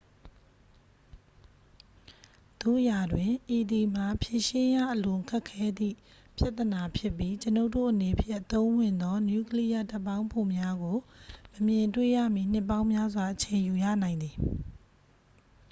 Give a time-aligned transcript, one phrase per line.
[2.61, 5.97] သို့ရာတွင် ဤသည်မှာ ဖြေရှင်းရအလွန်ခက်ခဲသည့်
[6.35, 10.97] ပြဿနာဖြစ်ပြီး ကျွန်ုပ်တို့အနေဖြင့် အသုံးဝင်သော နျူကလီးယားဓာတ်ပေါင်းဖိုများကို
[11.53, 14.35] မမြင်တွေ့ရမီ နှစ်ပေါင်းများစွာ အချိန်ယူရနိုင်သည်